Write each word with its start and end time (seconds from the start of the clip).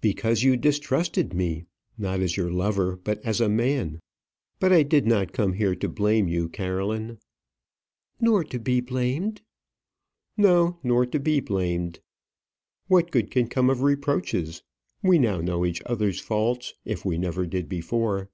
"Because 0.00 0.42
you 0.42 0.56
distrusted 0.56 1.34
me; 1.34 1.66
not 1.98 2.20
as 2.20 2.34
your 2.34 2.50
lover, 2.50 2.96
but 2.96 3.20
as 3.26 3.42
a 3.42 3.48
man. 3.50 4.00
But 4.58 4.72
I 4.72 4.82
did 4.82 5.06
not 5.06 5.34
come 5.34 5.52
here 5.52 5.74
to 5.74 5.86
blame 5.90 6.28
you, 6.28 6.48
Caroline." 6.48 7.18
"Nor 8.18 8.42
to 8.44 8.58
be 8.58 8.80
blamed." 8.80 9.42
"No, 10.34 10.78
nor 10.82 11.04
to 11.04 11.20
be 11.20 11.40
blamed. 11.40 12.00
What 12.88 13.10
good 13.10 13.30
can 13.30 13.48
come 13.48 13.68
of 13.68 13.82
reproaches? 13.82 14.62
We 15.02 15.18
now 15.18 15.42
know 15.42 15.66
each 15.66 15.82
other's 15.84 16.20
faults, 16.20 16.72
if 16.86 17.04
we 17.04 17.18
never 17.18 17.44
did 17.44 17.68
before. 17.68 18.24